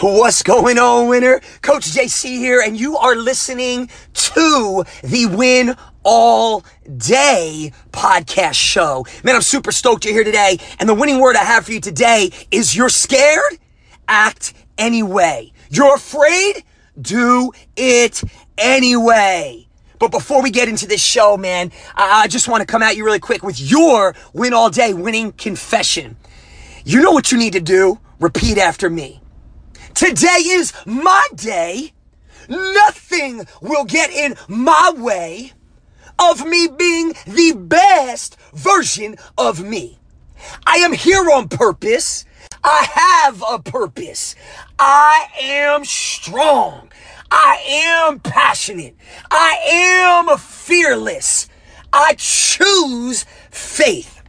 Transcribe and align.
What's 0.00 0.44
going 0.44 0.78
on, 0.78 1.08
winner? 1.08 1.40
Coach 1.60 1.86
JC 1.86 2.38
here, 2.38 2.62
and 2.64 2.78
you 2.78 2.96
are 2.96 3.16
listening 3.16 3.90
to 4.12 4.84
the 5.02 5.26
Win 5.26 5.74
All 6.04 6.64
Day 6.96 7.72
podcast 7.90 8.54
show. 8.54 9.04
Man, 9.24 9.34
I'm 9.34 9.42
super 9.42 9.72
stoked 9.72 10.04
you're 10.04 10.14
here 10.14 10.22
today, 10.22 10.58
and 10.78 10.88
the 10.88 10.94
winning 10.94 11.18
word 11.18 11.34
I 11.34 11.42
have 11.42 11.66
for 11.66 11.72
you 11.72 11.80
today 11.80 12.30
is 12.52 12.76
you're 12.76 12.90
scared? 12.90 13.58
Act 14.06 14.54
anyway. 14.78 15.52
You're 15.68 15.96
afraid? 15.96 16.62
Do 17.00 17.50
it 17.76 18.22
anyway. 18.56 19.66
But 19.98 20.12
before 20.12 20.44
we 20.44 20.52
get 20.52 20.68
into 20.68 20.86
this 20.86 21.02
show, 21.02 21.36
man, 21.36 21.72
I 21.96 22.28
just 22.28 22.46
want 22.46 22.60
to 22.60 22.66
come 22.66 22.82
at 22.82 22.96
you 22.96 23.04
really 23.04 23.18
quick 23.18 23.42
with 23.42 23.60
your 23.60 24.14
win 24.32 24.54
all 24.54 24.70
day 24.70 24.94
winning 24.94 25.32
confession. 25.32 26.16
You 26.84 27.02
know 27.02 27.10
what 27.10 27.32
you 27.32 27.38
need 27.38 27.54
to 27.54 27.60
do? 27.60 27.98
Repeat 28.20 28.58
after 28.58 28.88
me. 28.88 29.17
Today 29.98 30.44
is 30.46 30.72
my 30.86 31.26
day. 31.34 31.92
Nothing 32.48 33.44
will 33.60 33.84
get 33.84 34.10
in 34.10 34.36
my 34.46 34.92
way 34.96 35.54
of 36.20 36.46
me 36.46 36.68
being 36.68 37.14
the 37.26 37.54
best 37.56 38.36
version 38.54 39.16
of 39.36 39.60
me. 39.60 39.98
I 40.64 40.76
am 40.76 40.92
here 40.92 41.28
on 41.32 41.48
purpose. 41.48 42.24
I 42.62 42.86
have 42.92 43.42
a 43.50 43.58
purpose. 43.58 44.36
I 44.78 45.26
am 45.42 45.84
strong. 45.84 46.92
I 47.32 47.56
am 47.66 48.20
passionate. 48.20 48.94
I 49.32 49.58
am 50.28 50.38
fearless. 50.38 51.48
I 51.92 52.14
choose 52.16 53.24
faith. 53.50 54.22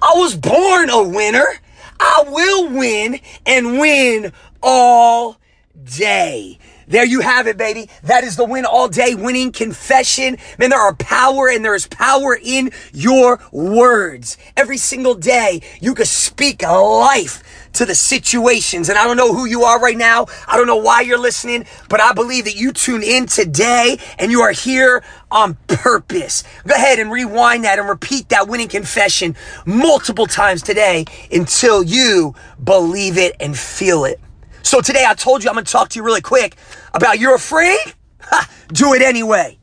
I 0.00 0.14
was 0.16 0.34
born 0.34 0.88
a 0.88 1.02
winner. 1.02 1.60
I 2.02 2.24
will 2.26 2.70
win 2.70 3.20
and 3.44 3.78
win 3.78 4.32
all 4.62 5.36
day. 5.84 6.58
There 6.90 7.04
you 7.04 7.20
have 7.20 7.46
it, 7.46 7.56
baby. 7.56 7.88
That 8.02 8.24
is 8.24 8.34
the 8.34 8.44
win 8.44 8.64
all 8.64 8.88
day 8.88 9.14
winning 9.14 9.52
confession. 9.52 10.38
Man, 10.58 10.70
there 10.70 10.80
are 10.80 10.94
power 10.96 11.48
and 11.48 11.64
there 11.64 11.76
is 11.76 11.86
power 11.86 12.36
in 12.42 12.72
your 12.92 13.40
words. 13.52 14.36
Every 14.56 14.76
single 14.76 15.14
day, 15.14 15.62
you 15.80 15.94
can 15.94 16.06
speak 16.06 16.62
life 16.62 17.44
to 17.74 17.86
the 17.86 17.94
situations. 17.94 18.88
And 18.88 18.98
I 18.98 19.04
don't 19.04 19.16
know 19.16 19.32
who 19.32 19.44
you 19.44 19.62
are 19.62 19.80
right 19.80 19.96
now. 19.96 20.26
I 20.48 20.56
don't 20.56 20.66
know 20.66 20.78
why 20.78 21.02
you're 21.02 21.16
listening, 21.16 21.64
but 21.88 22.00
I 22.00 22.12
believe 22.12 22.46
that 22.46 22.56
you 22.56 22.72
tune 22.72 23.04
in 23.04 23.26
today 23.26 23.98
and 24.18 24.32
you 24.32 24.40
are 24.40 24.50
here 24.50 25.04
on 25.30 25.54
purpose. 25.68 26.42
Go 26.66 26.74
ahead 26.74 26.98
and 26.98 27.12
rewind 27.12 27.62
that 27.62 27.78
and 27.78 27.88
repeat 27.88 28.30
that 28.30 28.48
winning 28.48 28.66
confession 28.66 29.36
multiple 29.64 30.26
times 30.26 30.60
today 30.60 31.04
until 31.30 31.84
you 31.84 32.34
believe 32.64 33.16
it 33.16 33.36
and 33.38 33.56
feel 33.56 34.04
it. 34.04 34.18
So 34.62 34.80
today 34.80 35.04
I 35.06 35.14
told 35.14 35.42
you 35.42 35.50
I'm 35.50 35.54
going 35.54 35.64
to 35.64 35.72
talk 35.72 35.88
to 35.90 35.98
you 35.98 36.04
really 36.04 36.20
quick 36.20 36.56
about 36.92 37.18
you're 37.18 37.34
afraid? 37.34 37.78
Ha, 38.20 38.50
do 38.68 38.94
it 38.94 39.02
anyway. 39.02 39.58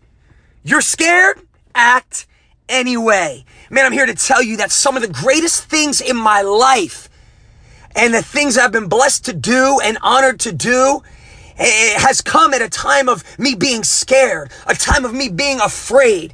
You're 0.63 0.81
scared? 0.81 1.39
Act 1.75 2.27
anyway. 2.67 3.45
Man, 3.69 3.85
I'm 3.85 3.91
here 3.91 4.05
to 4.05 4.15
tell 4.15 4.41
you 4.41 4.57
that 4.57 4.71
some 4.71 4.95
of 4.95 5.01
the 5.01 5.07
greatest 5.07 5.65
things 5.65 6.01
in 6.01 6.17
my 6.17 6.41
life 6.41 7.09
and 7.95 8.13
the 8.13 8.21
things 8.21 8.57
I've 8.57 8.71
been 8.71 8.89
blessed 8.89 9.25
to 9.25 9.33
do 9.33 9.79
and 9.83 9.97
honored 10.01 10.39
to 10.41 10.51
do 10.51 11.01
it 11.59 11.99
has 11.99 12.21
come 12.21 12.53
at 12.53 12.61
a 12.61 12.69
time 12.69 13.09
of 13.09 13.23
me 13.39 13.55
being 13.55 13.83
scared, 13.83 14.51
a 14.67 14.75
time 14.75 15.05
of 15.05 15.13
me 15.13 15.29
being 15.29 15.59
afraid. 15.59 16.33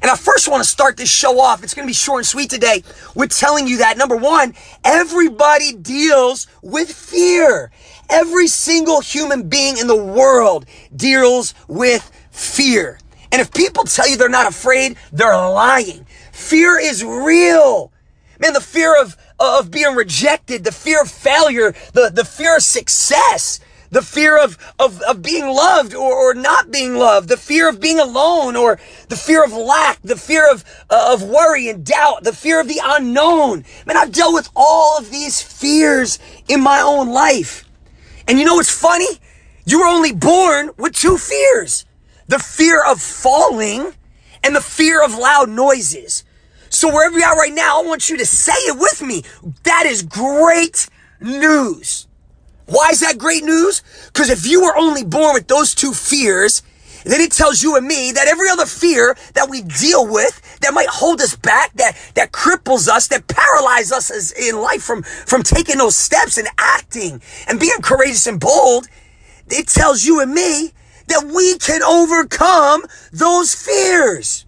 And 0.00 0.10
I 0.10 0.16
first 0.16 0.48
want 0.48 0.62
to 0.62 0.68
start 0.68 0.96
this 0.96 1.10
show 1.10 1.38
off. 1.38 1.62
It's 1.62 1.74
going 1.74 1.86
to 1.86 1.90
be 1.90 1.94
short 1.94 2.20
and 2.20 2.26
sweet 2.26 2.50
today 2.50 2.82
with 3.14 3.30
telling 3.30 3.68
you 3.68 3.78
that 3.78 3.96
number 3.96 4.16
one, 4.16 4.54
everybody 4.82 5.74
deals 5.74 6.48
with 6.60 6.90
fear. 6.90 7.70
Every 8.12 8.46
single 8.46 9.00
human 9.00 9.48
being 9.48 9.78
in 9.78 9.86
the 9.86 9.96
world 9.96 10.66
deals 10.94 11.54
with 11.66 12.10
fear. 12.30 12.98
And 13.32 13.40
if 13.40 13.54
people 13.54 13.84
tell 13.84 14.06
you 14.06 14.18
they're 14.18 14.28
not 14.28 14.46
afraid, 14.46 14.96
they're 15.12 15.34
lying. 15.34 16.04
Fear 16.30 16.78
is 16.78 17.02
real. 17.02 17.90
Man, 18.38 18.52
the 18.52 18.60
fear 18.60 19.00
of, 19.00 19.16
of 19.40 19.70
being 19.70 19.94
rejected, 19.94 20.62
the 20.62 20.72
fear 20.72 21.00
of 21.00 21.10
failure, 21.10 21.74
the, 21.94 22.10
the 22.10 22.26
fear 22.26 22.58
of 22.58 22.62
success, 22.62 23.60
the 23.90 24.02
fear 24.02 24.36
of, 24.36 24.58
of, 24.78 25.00
of 25.02 25.22
being 25.22 25.46
loved 25.46 25.94
or, 25.94 26.12
or 26.12 26.34
not 26.34 26.70
being 26.70 26.96
loved, 26.96 27.30
the 27.30 27.38
fear 27.38 27.66
of 27.66 27.80
being 27.80 27.98
alone 27.98 28.56
or 28.56 28.78
the 29.08 29.16
fear 29.16 29.42
of 29.42 29.54
lack, 29.54 30.02
the 30.02 30.16
fear 30.16 30.50
of, 30.50 30.66
of 30.90 31.22
worry 31.22 31.66
and 31.70 31.86
doubt, 31.86 32.24
the 32.24 32.34
fear 32.34 32.60
of 32.60 32.68
the 32.68 32.80
unknown. 32.84 33.64
Man, 33.86 33.96
I've 33.96 34.12
dealt 34.12 34.34
with 34.34 34.50
all 34.54 34.98
of 34.98 35.10
these 35.10 35.40
fears 35.40 36.18
in 36.46 36.60
my 36.60 36.82
own 36.82 37.08
life. 37.08 37.64
And 38.28 38.38
you 38.38 38.44
know 38.44 38.54
what's 38.54 38.70
funny? 38.70 39.08
You 39.64 39.80
were 39.80 39.86
only 39.86 40.12
born 40.12 40.70
with 40.76 40.94
two 40.94 41.18
fears. 41.18 41.84
The 42.28 42.38
fear 42.38 42.82
of 42.84 43.00
falling 43.00 43.92
and 44.42 44.56
the 44.56 44.60
fear 44.60 45.04
of 45.04 45.14
loud 45.14 45.48
noises. 45.48 46.24
So 46.68 46.88
wherever 46.88 47.18
you 47.18 47.24
are 47.24 47.36
right 47.36 47.52
now, 47.52 47.82
I 47.82 47.86
want 47.86 48.08
you 48.08 48.16
to 48.16 48.26
say 48.26 48.52
it 48.52 48.78
with 48.78 49.02
me. 49.02 49.24
That 49.64 49.84
is 49.86 50.02
great 50.02 50.88
news. 51.20 52.08
Why 52.66 52.88
is 52.90 53.00
that 53.00 53.18
great 53.18 53.44
news? 53.44 53.82
Because 54.06 54.30
if 54.30 54.46
you 54.46 54.62
were 54.62 54.76
only 54.76 55.04
born 55.04 55.34
with 55.34 55.48
those 55.48 55.74
two 55.74 55.92
fears, 55.92 56.62
then 57.04 57.20
it 57.20 57.32
tells 57.32 57.62
you 57.62 57.76
and 57.76 57.86
me 57.86 58.12
that 58.12 58.28
every 58.28 58.48
other 58.48 58.66
fear 58.66 59.16
that 59.34 59.50
we 59.50 59.62
deal 59.62 60.10
with 60.10 60.51
that 60.62 60.74
might 60.74 60.88
hold 60.88 61.20
us 61.20 61.36
back, 61.36 61.72
that, 61.74 61.96
that 62.14 62.32
cripples 62.32 62.88
us, 62.88 63.08
that 63.08 63.26
paralyzes 63.28 63.92
us 63.92 64.32
in 64.32 64.60
life 64.60 64.82
from, 64.82 65.02
from 65.02 65.42
taking 65.42 65.78
those 65.78 65.96
steps 65.96 66.38
and 66.38 66.48
acting 66.58 67.20
and 67.48 67.60
being 67.60 67.80
courageous 67.82 68.26
and 68.26 68.40
bold, 68.40 68.86
it 69.48 69.68
tells 69.68 70.04
you 70.04 70.20
and 70.20 70.32
me 70.32 70.72
that 71.08 71.30
we 71.34 71.58
can 71.58 71.82
overcome 71.82 72.82
those 73.12 73.54
fears. 73.54 74.46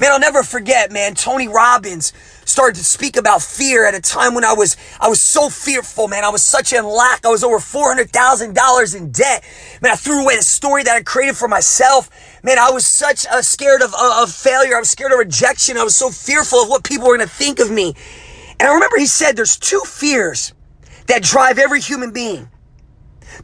Man, 0.00 0.12
I'll 0.12 0.20
never 0.20 0.42
forget, 0.42 0.92
man, 0.92 1.14
Tony 1.14 1.48
Robbins 1.48 2.12
started 2.46 2.78
to 2.78 2.84
speak 2.84 3.16
about 3.16 3.42
fear 3.42 3.86
at 3.86 3.94
a 3.94 4.00
time 4.00 4.34
when 4.34 4.44
I 4.44 4.52
was, 4.52 4.76
I 5.00 5.08
was 5.08 5.20
so 5.20 5.48
fearful, 5.48 6.08
man. 6.08 6.24
I 6.24 6.30
was 6.30 6.42
such 6.42 6.72
in 6.72 6.84
lack. 6.86 7.26
I 7.26 7.28
was 7.28 7.44
over 7.44 7.58
$400,000 7.58 8.96
in 8.96 9.10
debt. 9.10 9.44
Man, 9.82 9.92
I 9.92 9.96
threw 9.96 10.22
away 10.22 10.36
the 10.36 10.42
story 10.42 10.82
that 10.84 10.96
I 10.96 11.02
created 11.02 11.36
for 11.36 11.48
myself. 11.48 12.08
Man, 12.42 12.58
I 12.58 12.70
was 12.70 12.86
such 12.86 13.26
a 13.30 13.42
scared 13.42 13.82
of, 13.82 13.92
of 13.94 14.32
failure. 14.32 14.76
I 14.76 14.78
was 14.78 14.90
scared 14.90 15.12
of 15.12 15.18
rejection. 15.18 15.76
I 15.76 15.84
was 15.84 15.96
so 15.96 16.10
fearful 16.10 16.60
of 16.60 16.68
what 16.68 16.84
people 16.84 17.08
were 17.08 17.16
going 17.16 17.28
to 17.28 17.34
think 17.34 17.58
of 17.58 17.70
me. 17.70 17.94
And 18.58 18.68
I 18.68 18.72
remember 18.72 18.96
he 18.96 19.06
said 19.06 19.36
there's 19.36 19.58
two 19.58 19.82
fears 19.84 20.54
that 21.08 21.22
drive 21.22 21.58
every 21.58 21.80
human 21.80 22.12
being. 22.12 22.48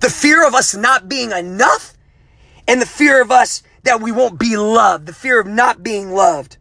The 0.01 0.09
fear 0.09 0.47
of 0.47 0.55
us 0.55 0.75
not 0.75 1.09
being 1.09 1.33
enough 1.33 1.95
and 2.67 2.81
the 2.81 2.87
fear 2.87 3.21
of 3.21 3.31
us 3.31 3.63
that 3.83 4.01
we 4.01 4.13
won't 4.13 4.39
be 4.39 4.57
loved, 4.57 5.07
the 5.07 5.13
fear 5.13 5.41
of 5.41 5.47
not 5.47 5.83
being 5.83 6.13
loved. 6.13 6.57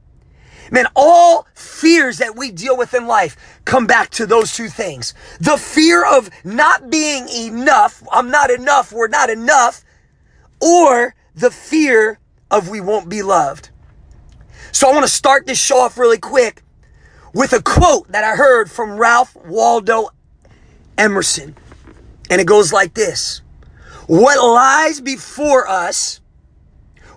Man, 0.72 0.88
all 0.96 1.48
fears 1.54 2.18
that 2.20 2.36
we 2.36 2.50
deal 2.52 2.78
with 2.78 2.94
in 2.94 3.06
life 3.06 3.62
come 3.66 3.86
back 3.86 4.10
to 4.12 4.26
those 4.26 4.56
two 4.56 4.70
things. 4.70 5.14
The 5.40 5.58
fear 5.58 6.06
of 6.06 6.30
not 6.44 6.90
being 6.90 7.28
enough, 7.30 8.02
I'm 8.12 8.32
not 8.32 8.50
enough, 8.50 8.92
we're 8.92 9.10
not 9.10 9.30
enough, 9.30 9.84
or 10.62 11.14
the 11.36 11.52
fear 11.52 12.20
of 12.50 12.70
we 12.70 12.82
won't 12.82 13.10
be 13.10 13.22
loved. 13.22 13.70
So 14.72 14.90
I 14.90 14.94
want 14.94 15.06
to 15.06 15.12
start 15.12 15.46
this 15.46 15.62
show 15.62 15.80
off 15.80 15.98
really 15.98 16.18
quick 16.18 16.64
with 17.34 17.54
a 17.54 17.62
quote 17.62 18.08
that 18.12 18.24
I 18.24 18.36
heard 18.36 18.72
from 18.72 18.98
Ralph 18.98 19.36
Waldo 19.36 20.10
Emerson. 20.98 21.56
And 22.30 22.40
it 22.40 22.48
goes 22.48 22.72
like 22.72 22.94
this. 22.94 23.42
What 24.08 24.42
lies 24.42 25.02
before 25.02 25.68
us 25.68 26.22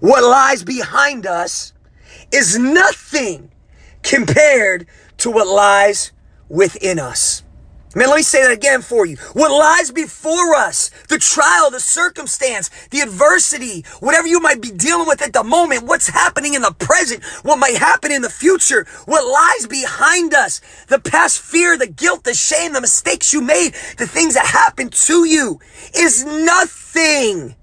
what 0.05 0.25
lies 0.25 0.63
behind 0.65 1.27
us 1.27 1.74
is 2.35 2.59
nothing 2.59 3.51
compared 4.03 4.87
to 5.19 5.31
what 5.31 5.47
lies 5.47 6.13
within 6.49 6.99
us. 6.99 7.43
Man, 7.97 8.09
let 8.09 8.17
me 8.17 8.23
say 8.23 8.43
that 8.43 8.51
again 8.51 8.83
for 8.83 9.07
you. 9.07 9.17
What 9.35 9.57
lies 9.57 9.93
before 9.93 10.57
us, 10.57 10.91
the 11.09 11.19
trial, 11.19 11.71
the 11.71 11.79
circumstance, 11.79 12.69
the 12.91 13.01
adversity, 13.01 13.85
whatever 14.01 14.27
you 14.27 14.41
might 14.41 14.61
be 14.61 14.73
dealing 14.73 15.07
with 15.07 15.23
at 15.23 15.33
the 15.33 15.45
moment, 15.45 15.85
what's 15.85 16.09
happening 16.09 16.55
in 16.55 16.63
the 16.63 16.73
present, 16.73 17.23
what 17.45 17.61
might 17.61 17.77
happen 17.77 18.11
in 18.11 18.23
the 18.23 18.31
future, 18.31 18.85
what 19.05 19.25
lies 19.25 19.69
behind 19.69 20.35
us, 20.35 20.61
the 20.89 20.99
past 20.99 21.41
fear, 21.41 21.79
the 21.79 21.87
guilt, 21.87 22.25
the 22.25 22.35
shame, 22.35 22.73
the 22.73 22.81
mistakes 22.81 23.33
you 23.33 23.41
made, 23.41 23.75
the 23.97 24.09
things 24.09 24.35
that 24.35 24.47
happened 24.47 24.93
to 24.93 25.25
you 25.25 25.61
is 25.95 26.25
nothing 26.25 27.55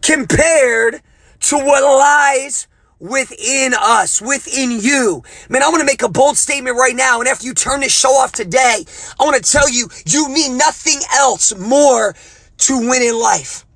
compared 0.00 1.02
to 1.40 1.58
what 1.58 1.82
lies 1.82 2.68
within 3.04 3.74
us, 3.74 4.22
within 4.22 4.80
you. 4.80 5.22
Man, 5.50 5.62
I 5.62 5.68
want 5.68 5.80
to 5.80 5.86
make 5.86 6.02
a 6.02 6.08
bold 6.08 6.38
statement 6.38 6.76
right 6.76 6.96
now. 6.96 7.20
And 7.20 7.28
after 7.28 7.46
you 7.46 7.52
turn 7.52 7.80
this 7.80 7.94
show 7.94 8.10
off 8.10 8.32
today, 8.32 8.84
I 9.20 9.24
want 9.24 9.42
to 9.42 9.50
tell 9.50 9.68
you, 9.68 9.88
you 10.06 10.28
need 10.30 10.56
nothing 10.56 11.00
else 11.14 11.54
more 11.56 12.14
to 12.58 12.78
win 12.78 13.02
in 13.02 13.18
life. 13.18 13.66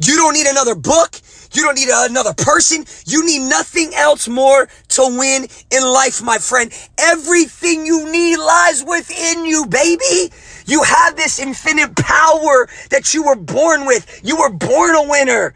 You 0.00 0.14
don't 0.16 0.34
need 0.34 0.46
another 0.46 0.76
book. 0.76 1.16
You 1.52 1.62
don't 1.62 1.74
need 1.74 1.88
another 1.90 2.34
person. 2.34 2.84
You 3.06 3.26
need 3.26 3.48
nothing 3.48 3.94
else 3.94 4.28
more 4.28 4.68
to 4.88 5.18
win 5.18 5.48
in 5.72 5.82
life, 5.82 6.22
my 6.22 6.38
friend. 6.38 6.70
Everything 6.98 7.84
you 7.84 8.10
need 8.12 8.36
lies 8.36 8.84
within 8.84 9.44
you, 9.44 9.66
baby. 9.66 10.32
You 10.66 10.82
have 10.84 11.16
this 11.16 11.40
infinite 11.40 11.96
power 11.96 12.68
that 12.90 13.12
you 13.12 13.24
were 13.24 13.34
born 13.34 13.86
with. 13.86 14.20
You 14.22 14.36
were 14.36 14.52
born 14.52 14.94
a 14.94 15.08
winner. 15.08 15.54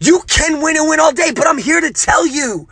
You 0.00 0.20
can 0.26 0.62
win 0.62 0.76
and 0.76 0.88
win 0.88 1.00
all 1.00 1.12
day, 1.12 1.32
but 1.34 1.46
I'm 1.46 1.58
here 1.58 1.80
to 1.80 1.92
tell 1.92 2.26
you 2.26 2.68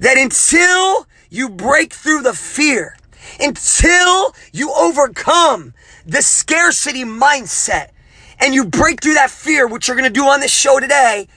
that 0.00 0.16
until 0.16 1.06
you 1.30 1.48
break 1.50 1.92
through 1.92 2.22
the 2.22 2.32
fear, 2.32 2.96
until 3.40 4.34
you 4.52 4.72
overcome 4.72 5.74
the 6.06 6.22
scarcity 6.22 7.04
mindset 7.04 7.90
and 8.38 8.54
you 8.54 8.64
break 8.64 9.02
through 9.02 9.14
that 9.14 9.30
fear, 9.30 9.66
which 9.66 9.88
you're 9.88 9.96
going 9.96 10.10
to 10.10 10.20
do 10.20 10.26
on 10.26 10.40
this 10.40 10.52
show 10.52 10.80
today, 10.80 11.28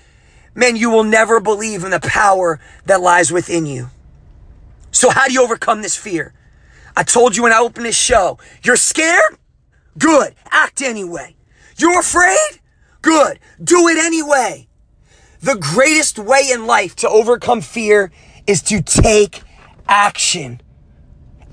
man, 0.55 0.75
you 0.75 0.89
will 0.89 1.03
never 1.03 1.39
believe 1.39 1.83
in 1.83 1.91
the 1.91 1.99
power 1.99 2.59
that 2.85 3.01
lies 3.01 3.31
within 3.31 3.65
you. 3.65 3.89
So 4.91 5.09
how 5.09 5.27
do 5.27 5.33
you 5.33 5.43
overcome 5.43 5.81
this 5.81 5.95
fear? 5.95 6.33
I 6.95 7.03
told 7.03 7.35
you 7.35 7.43
when 7.43 7.53
I 7.53 7.59
opened 7.59 7.85
this 7.85 7.97
show, 7.97 8.39
you're 8.63 8.75
scared? 8.75 9.37
Good. 9.97 10.35
Act 10.49 10.81
anyway. 10.81 11.35
You're 11.77 11.99
afraid? 11.99 12.59
Good. 13.01 13.39
Do 13.63 13.87
it 13.87 13.97
anyway. 13.97 14.66
The 15.41 15.55
greatest 15.55 16.17
way 16.17 16.49
in 16.51 16.65
life 16.65 16.95
to 16.97 17.09
overcome 17.09 17.61
fear 17.61 18.11
is 18.47 18.61
to 18.63 18.81
take 18.81 19.41
action. 19.87 20.61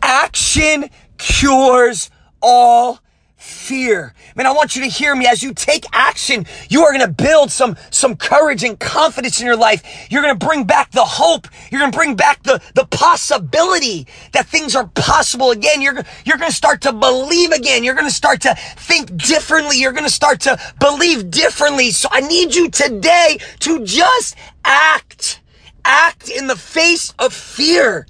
Action 0.03 0.89
cures 1.19 2.11
all 2.41 3.01
fear. 3.45 4.15
Man, 4.35 4.47
I 4.47 4.53
want 4.53 4.75
you 4.75 4.83
to 4.83 4.89
hear 4.89 5.15
me. 5.15 5.27
As 5.27 5.43
you 5.43 5.53
take 5.53 5.85
action, 5.93 6.47
you 6.69 6.83
are 6.83 6.93
going 6.93 7.07
to 7.07 7.13
build 7.13 7.53
some, 7.53 7.77
some 7.91 8.17
courage 8.17 8.65
and 8.65 8.79
confidence 8.81 9.41
in 9.41 9.47
your 9.47 9.57
life. 9.57 10.07
You're 10.11 10.23
going 10.23 10.37
to 10.37 10.47
bring 10.47 10.65
back 10.65 10.91
the 10.91 11.05
hope. 11.05 11.47
You're 11.71 11.81
going 11.81 11.93
to 11.93 11.97
bring 11.97 12.17
back 12.17 12.43
the, 12.43 12.61
the 12.75 12.87
possibility 12.87 14.07
that 14.33 14.47
things 14.47 14.75
are 14.75 14.87
possible 14.89 15.51
again. 15.51 15.83
You're, 15.83 16.03
you're 16.25 16.39
going 16.39 16.51
to 16.51 16.57
start 16.57 16.81
to 16.83 16.93
believe 16.93 17.53
again. 17.53 17.85
You're 17.85 17.95
going 17.95 18.09
to 18.09 18.15
start 18.15 18.41
to 18.43 18.55
think 18.77 19.15
differently. 19.17 19.79
You're 19.79 19.93
going 19.93 20.05
to 20.05 20.11
start 20.11 20.41
to 20.41 20.59
believe 20.81 21.31
differently. 21.31 21.91
So 21.91 22.09
I 22.11 22.21
need 22.23 22.55
you 22.55 22.71
today 22.71 23.39
to 23.61 23.85
just 23.85 24.37
act. 24.65 25.41
Act 25.85 26.31
in 26.31 26.47
the 26.47 26.57
face 26.57 27.13
of 27.19 27.35
fear. 27.35 28.07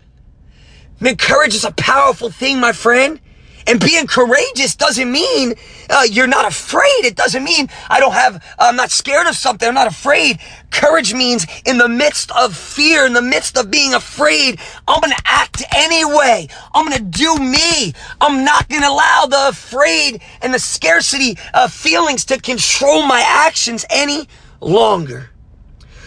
Man, 1.00 1.16
courage 1.16 1.54
is 1.54 1.64
a 1.64 1.72
powerful 1.72 2.30
thing, 2.30 2.60
my 2.60 2.72
friend. 2.72 3.20
And 3.66 3.80
being 3.80 4.06
courageous 4.06 4.76
doesn't 4.76 5.10
mean 5.10 5.54
uh, 5.88 6.06
you're 6.10 6.26
not 6.26 6.46
afraid. 6.46 7.04
It 7.04 7.16
doesn't 7.16 7.42
mean 7.42 7.68
I 7.88 7.98
don't 7.98 8.12
have, 8.12 8.44
I'm 8.58 8.76
not 8.76 8.90
scared 8.90 9.26
of 9.26 9.36
something. 9.36 9.66
I'm 9.66 9.74
not 9.74 9.86
afraid. 9.86 10.38
Courage 10.70 11.14
means 11.14 11.46
in 11.64 11.78
the 11.78 11.88
midst 11.88 12.30
of 12.32 12.54
fear, 12.54 13.06
in 13.06 13.14
the 13.14 13.22
midst 13.22 13.56
of 13.56 13.70
being 13.70 13.94
afraid, 13.94 14.58
I'm 14.86 15.00
going 15.00 15.14
to 15.16 15.22
act 15.24 15.62
anyway. 15.74 16.48
I'm 16.74 16.86
going 16.88 16.98
to 16.98 17.04
do 17.04 17.36
me. 17.36 17.94
I'm 18.20 18.44
not 18.44 18.68
going 18.68 18.82
to 18.82 18.88
allow 18.88 19.26
the 19.26 19.48
afraid 19.48 20.20
and 20.42 20.52
the 20.52 20.58
scarcity 20.58 21.38
of 21.54 21.72
feelings 21.72 22.24
to 22.26 22.40
control 22.40 23.06
my 23.06 23.22
actions 23.26 23.86
any 23.88 24.28
longer. 24.60 25.30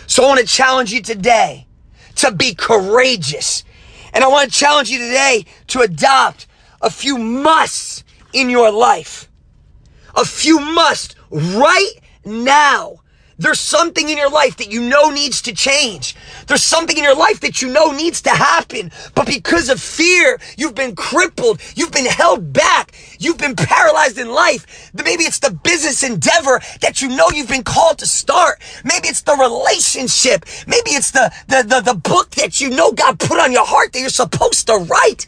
So 0.06 0.24
I 0.24 0.28
want 0.28 0.40
to 0.40 0.46
challenge 0.46 0.92
you 0.92 1.02
today 1.02 1.68
to 2.16 2.32
be 2.32 2.54
courageous. 2.54 3.64
And 4.14 4.24
I 4.24 4.28
want 4.28 4.52
to 4.52 4.58
challenge 4.58 4.90
you 4.90 5.00
today 5.00 5.46
to 5.68 5.82
adopt 5.82 6.47
a 6.82 6.90
few 6.90 7.18
musts 7.18 8.04
in 8.34 8.50
your 8.50 8.72
life. 8.72 9.30
A 10.16 10.26
few 10.26 10.60
must 10.60 11.16
right 11.32 11.94
now. 12.26 13.02
There's 13.40 13.60
something 13.60 14.10
in 14.10 14.18
your 14.18 14.32
life 14.32 14.58
that 14.58 14.72
you 14.72 14.82
know 14.82 15.12
needs 15.12 15.44
to 15.44 15.54
change. 15.54 16.16
There's 16.48 16.64
something 16.64 16.98
in 16.98 17.04
your 17.04 17.16
life 17.16 17.40
that 17.42 17.62
you 17.62 17.72
know 17.72 17.92
needs 17.92 18.24
to 18.24 18.32
happen. 18.32 18.92
But 19.14 19.28
because 19.28 19.70
of 19.70 19.80
fear, 19.80 20.40
you've 20.58 20.74
been 20.74 20.96
crippled. 20.96 21.62
You've 21.76 21.92
been 21.92 22.08
held 22.08 22.52
back. 22.52 22.94
You've 23.20 23.38
been 23.38 23.56
paralyzed 23.56 24.18
in 24.18 24.30
life. 24.30 24.92
Maybe 24.94 25.24
it's 25.24 25.38
the 25.38 25.52
business 25.52 26.02
endeavor 26.02 26.62
that 26.82 27.00
you 27.02 27.10
know 27.10 27.30
you've 27.32 27.48
been 27.48 27.64
called 27.64 28.00
to 28.00 28.08
start. 28.08 28.60
Maybe 28.84 29.08
it's 29.08 29.22
the 29.22 29.36
relationship. 29.36 30.46
Maybe 30.66 30.92
it's 30.92 31.12
the, 31.12 31.32
the, 31.48 31.62
the, 31.62 31.94
the 31.94 32.00
book 32.00 32.32
that 32.32 32.60
you 32.60 32.72
know 32.72 32.92
God 32.92 33.20
put 33.20 33.40
on 33.40 33.52
your 33.52 33.66
heart 33.66 33.94
that 33.94 34.00
you're 34.00 34.10
supposed 34.10 34.66
to 34.66 34.78
write. 34.78 35.28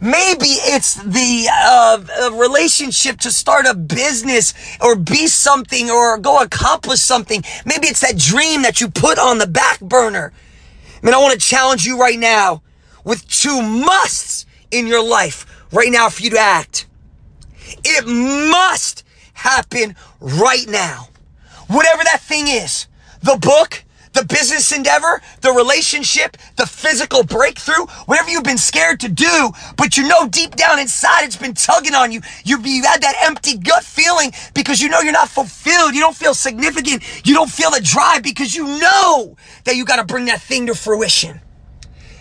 Maybe 0.00 0.46
it's 0.46 0.94
the 0.94 1.48
uh, 1.50 2.30
relationship 2.34 3.18
to 3.20 3.32
start 3.32 3.66
a 3.66 3.74
business 3.74 4.54
or 4.80 4.94
be 4.94 5.26
something 5.26 5.90
or 5.90 6.18
go 6.18 6.40
accomplish 6.40 7.00
something. 7.00 7.42
Maybe 7.66 7.88
it's 7.88 8.00
that 8.02 8.16
dream 8.16 8.62
that 8.62 8.80
you 8.80 8.88
put 8.88 9.18
on 9.18 9.38
the 9.38 9.46
back 9.46 9.80
burner. 9.80 10.32
I 11.02 11.06
mean, 11.06 11.14
I 11.14 11.18
want 11.18 11.32
to 11.32 11.46
challenge 11.46 11.84
you 11.84 11.98
right 11.98 12.18
now 12.18 12.62
with 13.04 13.28
two 13.28 13.60
musts 13.60 14.46
in 14.70 14.86
your 14.86 15.04
life 15.04 15.46
right 15.72 15.90
now 15.90 16.08
for 16.08 16.22
you 16.22 16.30
to 16.30 16.38
act. 16.38 16.86
It 17.84 18.06
must 18.06 19.04
happen 19.34 19.96
right 20.20 20.68
now. 20.68 21.08
Whatever 21.66 22.04
that 22.04 22.20
thing 22.20 22.46
is, 22.46 22.86
the 23.22 23.36
book, 23.36 23.84
the 24.18 24.24
business 24.24 24.72
endeavor, 24.72 25.22
the 25.42 25.52
relationship, 25.52 26.36
the 26.56 26.66
physical 26.66 27.22
breakthrough, 27.22 27.86
whatever 28.06 28.30
you've 28.30 28.42
been 28.42 28.58
scared 28.58 28.98
to 28.98 29.08
do, 29.08 29.50
but 29.76 29.96
you 29.96 30.08
know 30.08 30.26
deep 30.26 30.56
down 30.56 30.80
inside 30.80 31.22
it's 31.22 31.36
been 31.36 31.54
tugging 31.54 31.94
on 31.94 32.10
you. 32.10 32.20
You, 32.44 32.60
you 32.62 32.82
had 32.82 33.00
that 33.02 33.14
empty 33.22 33.56
gut 33.56 33.84
feeling 33.84 34.32
because 34.54 34.80
you 34.80 34.88
know 34.88 35.00
you're 35.00 35.12
not 35.12 35.28
fulfilled. 35.28 35.94
You 35.94 36.00
don't 36.00 36.16
feel 36.16 36.34
significant. 36.34 37.04
You 37.24 37.34
don't 37.34 37.50
feel 37.50 37.70
the 37.70 37.80
drive 37.80 38.24
because 38.24 38.56
you 38.56 38.66
know 38.66 39.36
that 39.64 39.76
you 39.76 39.84
got 39.84 39.96
to 39.96 40.04
bring 40.04 40.24
that 40.24 40.40
thing 40.40 40.66
to 40.66 40.74
fruition. 40.74 41.40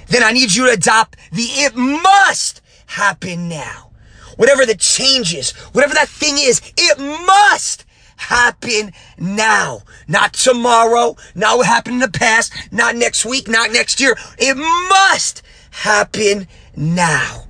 Then 0.08 0.24
I 0.24 0.32
need 0.32 0.54
you 0.54 0.68
to 0.68 0.74
adopt 0.74 1.18
the 1.32 1.44
it 1.44 1.76
must 1.76 2.62
happen 2.86 3.50
now. 3.50 3.90
Whatever 4.36 4.68
the 4.68 4.76
changes, 4.76 5.52
whatever 5.74 5.96
that 5.96 6.10
thing 6.10 6.36
is, 6.38 6.62
it 6.78 7.00
must 7.00 7.86
happen 8.18 8.92
now. 9.18 9.82
Not 10.08 10.34
tomorrow, 10.34 11.16
not 11.34 11.58
what 11.58 11.68
happened 11.68 11.96
in 11.96 12.12
the 12.12 12.20
past, 12.20 12.54
not 12.72 12.96
next 12.96 13.26
week, 13.26 13.48
not 13.48 13.72
next 13.72 14.00
year. 14.00 14.16
It 14.38 14.56
must 14.90 15.42
happen 15.72 16.48
now. 16.76 17.46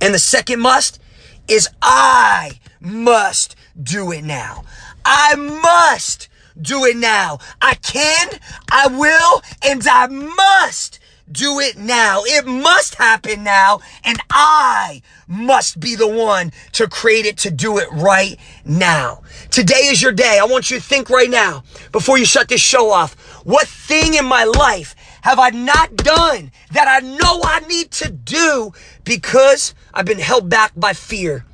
And 0.00 0.12
the 0.12 0.18
second 0.18 0.60
must 0.60 1.00
is 1.46 1.68
I 1.80 2.58
must 2.80 3.54
do 3.80 4.10
it 4.12 4.24
now. 4.24 4.64
I 5.04 5.34
must 5.36 6.28
do 6.60 6.84
it 6.84 6.96
now. 6.96 7.38
I 7.60 7.74
can, 7.74 8.28
I 8.70 8.88
will, 8.88 9.42
and 9.62 9.86
I 9.86 10.06
must 10.08 10.98
do 11.32 11.60
it 11.60 11.76
now. 11.76 12.22
It 12.24 12.46
must 12.46 12.96
happen 12.96 13.42
now. 13.42 13.80
And 14.04 14.18
I 14.30 15.02
must 15.26 15.80
be 15.80 15.94
the 15.94 16.08
one 16.08 16.52
to 16.72 16.88
create 16.88 17.26
it 17.26 17.38
to 17.38 17.50
do 17.50 17.78
it 17.78 17.90
right 17.92 18.36
now. 18.64 19.22
Today 19.50 19.86
is 19.86 20.02
your 20.02 20.12
day. 20.12 20.38
I 20.40 20.44
want 20.44 20.70
you 20.70 20.78
to 20.78 20.82
think 20.82 21.10
right 21.10 21.30
now 21.30 21.64
before 21.90 22.18
you 22.18 22.24
shut 22.24 22.48
this 22.48 22.60
show 22.60 22.90
off. 22.90 23.14
What 23.44 23.66
thing 23.66 24.14
in 24.14 24.24
my 24.24 24.44
life 24.44 24.94
have 25.22 25.38
I 25.38 25.50
not 25.50 25.96
done 25.96 26.52
that 26.72 26.88
I 26.88 27.06
know 27.06 27.40
I 27.44 27.60
need 27.68 27.90
to 27.92 28.10
do 28.10 28.72
because 29.04 29.74
I've 29.94 30.06
been 30.06 30.18
held 30.18 30.48
back 30.48 30.72
by 30.76 30.92
fear? 30.92 31.44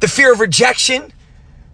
The 0.00 0.08
fear 0.08 0.32
of 0.32 0.40
rejection, 0.40 1.12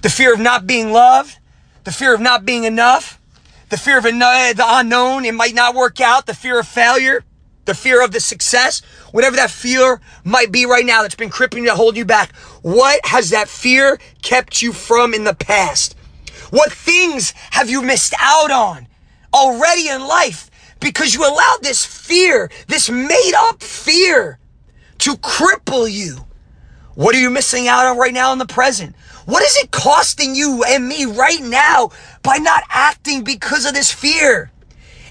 the 0.03 0.11
fear 0.11 0.35
of 0.35 0.41
not 0.41 0.67
being 0.67 0.93
loved, 0.93 1.39
the 1.85 1.93
fear 1.93 2.15
of 2.15 2.21
not 2.21 2.45
being 2.45 2.65
enough, 2.65 3.21
the 3.69 3.77
fear 3.77 3.99
of 3.99 4.05
the 4.05 4.65
unknown. 4.67 5.25
It 5.25 5.35
might 5.35 5.55
not 5.55 5.75
work 5.75 6.01
out, 6.01 6.27
the 6.27 6.35
fear 6.35 6.59
of 6.59 6.67
failure 6.67 7.25
the 7.67 7.75
fear 7.75 8.03
of 8.03 8.13
the 8.13 8.21
success, 8.21 8.81
whatever 9.13 9.37
that 9.37 9.51
fear 9.51 10.01
might 10.25 10.51
be 10.51 10.67
right 10.67 10.87
now 10.87 11.03
that's 11.03 11.15
been 11.15 11.31
crippling 11.31 11.65
you, 11.65 11.73
holding 11.73 11.99
you 11.99 12.05
back. 12.05 12.35
What 12.63 13.01
has 13.05 13.31
that 13.31 13.49
fear 13.49 13.99
kept 14.23 14.63
you 14.63 14.73
from 14.73 15.13
in 15.13 15.25
the 15.25 15.35
past? 15.35 15.97
What 16.51 16.73
things 16.73 17.33
have 17.51 17.69
you 17.69 17.83
missed 17.83 18.15
out 18.21 18.51
on 18.51 18.87
already 19.35 19.89
in 19.89 20.07
life 20.07 20.51
because 20.81 21.15
you 21.15 21.21
allowed 21.23 21.59
this 21.63 21.85
fear, 21.85 22.51
this 22.69 22.89
made 22.89 23.33
up 23.37 23.63
fear 23.63 24.39
to 24.99 25.15
cripple 25.17 25.91
you? 25.91 26.27
What 26.95 27.15
are 27.15 27.21
you 27.21 27.31
missing 27.31 27.69
out 27.69 27.87
on 27.87 27.99
right 27.99 28.15
now 28.15 28.33
in 28.33 28.39
the 28.39 28.47
present? 28.47 28.97
What 29.27 29.43
is 29.43 29.57
it 29.57 29.71
costing 29.71 30.35
you 30.35 30.65
and 30.67 30.89
me 30.89 31.05
right 31.05 31.43
now 31.43 31.91
by 32.23 32.37
not 32.37 32.63
acting 32.71 33.25
because 33.25 33.67
of 33.67 33.75
this 33.75 33.93
fear? 33.93 34.51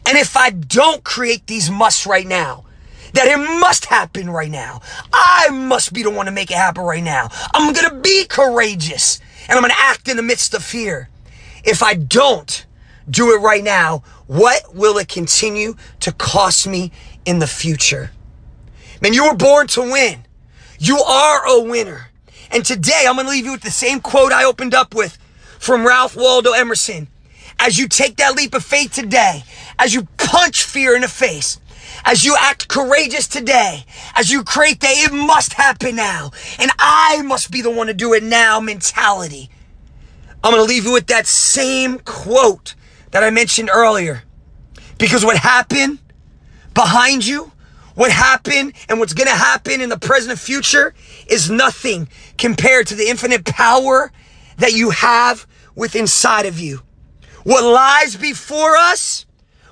And 0.05 0.17
if 0.17 0.37
I 0.37 0.51
don't 0.51 1.03
create 1.03 1.47
these 1.47 1.69
musts 1.69 2.05
right 2.05 2.27
now, 2.27 2.65
that 3.13 3.27
it 3.27 3.37
must 3.59 3.85
happen 3.85 4.29
right 4.29 4.51
now. 4.51 4.81
I 5.11 5.49
must 5.49 5.93
be 5.93 6.03
the 6.03 6.09
one 6.09 6.25
to 6.25 6.31
make 6.31 6.51
it 6.51 6.57
happen 6.57 6.83
right 6.83 7.03
now. 7.03 7.29
I'm 7.53 7.73
going 7.73 7.89
to 7.89 7.95
be 8.01 8.25
courageous 8.25 9.19
and 9.47 9.57
I'm 9.57 9.61
going 9.61 9.71
to 9.71 9.79
act 9.79 10.07
in 10.07 10.17
the 10.17 10.23
midst 10.23 10.53
of 10.53 10.63
fear. 10.63 11.09
If 11.63 11.81
I 11.81 11.93
don't 11.93 12.65
do 13.09 13.33
it 13.33 13.39
right 13.39 13.63
now, 13.63 14.03
what 14.27 14.75
will 14.75 14.97
it 14.97 15.07
continue 15.07 15.75
to 16.01 16.11
cost 16.11 16.67
me 16.67 16.91
in 17.25 17.39
the 17.39 17.47
future? 17.47 18.11
Man, 19.01 19.13
you 19.13 19.25
were 19.25 19.35
born 19.35 19.67
to 19.67 19.81
win. 19.81 20.25
You 20.77 20.99
are 20.99 21.47
a 21.47 21.61
winner. 21.61 22.09
And 22.51 22.65
today 22.65 23.05
I'm 23.07 23.15
going 23.15 23.27
to 23.27 23.31
leave 23.31 23.45
you 23.45 23.53
with 23.53 23.61
the 23.61 23.71
same 23.71 23.99
quote 23.99 24.31
I 24.31 24.43
opened 24.43 24.73
up 24.73 24.93
with 24.93 25.17
from 25.59 25.85
Ralph 25.85 26.15
Waldo 26.15 26.51
Emerson. 26.51 27.07
As 27.59 27.77
you 27.77 27.87
take 27.87 28.17
that 28.17 28.35
leap 28.35 28.53
of 28.53 28.63
faith 28.63 28.91
today, 28.91 29.43
as 29.79 29.93
you 29.93 30.07
punch 30.17 30.63
fear 30.63 30.95
in 30.95 31.01
the 31.01 31.07
face, 31.07 31.59
as 32.03 32.23
you 32.23 32.35
act 32.39 32.67
courageous 32.67 33.27
today, 33.27 33.85
as 34.15 34.31
you 34.31 34.43
create 34.43 34.79
that 34.81 34.93
it 34.95 35.13
must 35.13 35.53
happen 35.53 35.95
now, 35.95 36.31
and 36.59 36.71
I 36.79 37.21
must 37.23 37.51
be 37.51 37.61
the 37.61 37.71
one 37.71 37.87
to 37.87 37.93
do 37.93 38.13
it 38.13 38.23
now 38.23 38.59
mentality. 38.59 39.49
I'm 40.43 40.51
going 40.51 40.63
to 40.63 40.69
leave 40.69 40.85
you 40.85 40.93
with 40.93 41.07
that 41.07 41.25
same 41.25 41.99
quote 41.99 42.75
that 43.11 43.23
I 43.23 43.29
mentioned 43.29 43.69
earlier. 43.73 44.23
Because 44.97 45.25
what 45.25 45.37
happened 45.37 45.99
behind 46.73 47.25
you, 47.25 47.51
what 47.95 48.11
happened 48.11 48.73
and 48.87 48.99
what's 48.99 49.13
going 49.13 49.27
to 49.27 49.35
happen 49.35 49.81
in 49.81 49.89
the 49.89 49.97
present 49.97 50.37
future 50.37 50.93
is 51.27 51.49
nothing 51.49 52.09
compared 52.37 52.87
to 52.87 52.95
the 52.95 53.07
infinite 53.07 53.45
power 53.45 54.11
that 54.57 54.73
you 54.73 54.91
have 54.91 55.47
within 55.75 56.01
inside 56.01 56.45
of 56.45 56.59
you. 56.59 56.81
What 57.43 57.63
lies 57.63 58.15
before 58.15 58.75
us, 58.75 59.25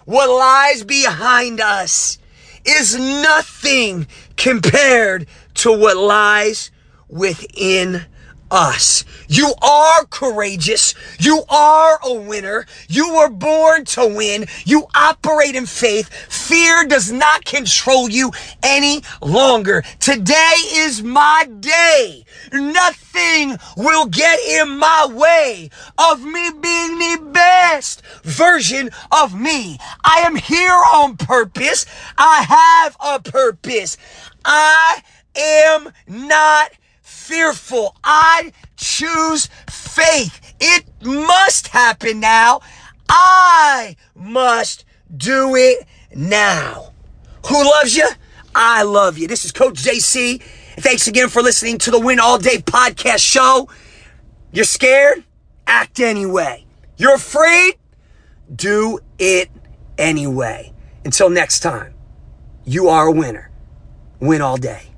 what 0.05 0.29
lies 0.29 0.83
behind 0.83 1.59
us 1.61 2.17
is 2.65 2.95
nothing 2.95 4.07
compared 4.37 5.27
to 5.55 5.71
what 5.71 5.97
lies 5.97 6.71
within 7.07 8.05
us. 8.53 9.03
You 9.27 9.53
are 9.61 10.05
courageous. 10.05 10.93
You 11.19 11.43
are 11.49 11.99
a 12.03 12.13
winner. 12.13 12.65
You 12.87 13.15
were 13.15 13.29
born 13.29 13.85
to 13.85 14.05
win. 14.05 14.45
You 14.63 14.85
operate 14.93 15.55
in 15.55 15.65
faith. 15.65 16.09
Fear 16.29 16.85
does 16.85 17.11
not 17.11 17.45
control 17.45 18.09
you 18.09 18.31
any 18.61 19.01
longer. 19.21 19.83
Today 19.99 20.53
is 20.71 21.01
my 21.01 21.47
day. 21.59 22.25
Will 23.77 24.05
get 24.07 24.39
in 24.39 24.77
my 24.77 25.07
way 25.09 25.69
of 25.97 26.23
me 26.23 26.49
being 26.59 26.99
the 26.99 27.29
best 27.31 28.05
version 28.23 28.89
of 29.11 29.39
me. 29.39 29.77
I 30.03 30.21
am 30.25 30.35
here 30.35 30.81
on 30.93 31.17
purpose. 31.17 31.85
I 32.17 32.43
have 32.47 32.97
a 32.99 33.19
purpose. 33.19 33.97
I 34.45 35.01
am 35.35 35.91
not 36.07 36.71
fearful. 37.01 37.95
I 38.03 38.53
choose 38.75 39.49
faith. 39.69 40.53
It 40.59 40.85
must 41.01 41.67
happen 41.69 42.19
now. 42.19 42.61
I 43.09 43.95
must 44.15 44.85
do 45.15 45.55
it 45.55 45.85
now. 46.15 46.93
Who 47.47 47.63
loves 47.63 47.95
you? 47.95 48.07
I 48.55 48.83
love 48.83 49.17
you. 49.17 49.27
This 49.27 49.45
is 49.45 49.51
Coach 49.51 49.83
JC. 49.83 50.41
Thanks 50.77 51.07
again 51.07 51.29
for 51.29 51.41
listening 51.41 51.77
to 51.79 51.91
the 51.91 51.99
Win 51.99 52.19
All 52.19 52.37
Day 52.39 52.57
podcast 52.57 53.19
show. 53.19 53.69
You're 54.51 54.65
scared? 54.65 55.23
Act 55.67 55.99
anyway. 55.99 56.65
You're 56.97 57.15
afraid? 57.15 57.75
Do 58.53 58.99
it 59.19 59.49
anyway. 59.97 60.73
Until 61.05 61.29
next 61.29 61.59
time, 61.59 61.93
you 62.65 62.87
are 62.89 63.07
a 63.07 63.11
winner. 63.11 63.51
Win 64.19 64.41
all 64.41 64.57
day. 64.57 64.92